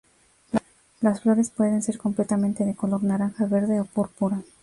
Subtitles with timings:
[1.01, 4.41] Las flores pueden ser completamente de color naranja, verde o púrpura.